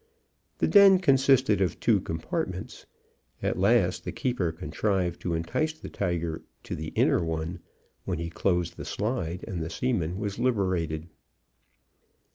The 0.57 0.67
den 0.67 0.97
consisted 0.97 1.61
of 1.61 1.79
two 1.79 1.99
compartments. 2.01 2.87
At 3.43 3.59
last 3.59 4.03
the 4.03 4.11
keeper 4.11 4.51
contrived 4.51 5.19
to 5.21 5.35
entice 5.35 5.73
the 5.73 5.91
tiger 5.91 6.41
to 6.63 6.75
the 6.75 6.87
inner 6.95 7.23
one, 7.23 7.59
when 8.03 8.17
he 8.17 8.31
closed 8.31 8.77
the 8.77 8.83
slide, 8.85 9.45
and 9.47 9.61
the 9.61 9.69
seaman 9.69 10.17
was 10.17 10.39
liberated. 10.39 11.07